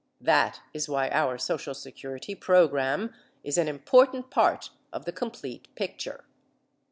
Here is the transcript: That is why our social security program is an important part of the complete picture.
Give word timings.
That 0.21 0.61
is 0.73 0.89
why 0.89 1.09
our 1.11 1.37
social 1.37 1.75
security 1.75 2.33
program 2.33 3.13
is 3.43 3.59
an 3.59 3.67
important 3.67 4.31
part 4.31 4.71
of 4.91 5.05
the 5.05 5.11
complete 5.11 5.67
picture. 5.75 6.23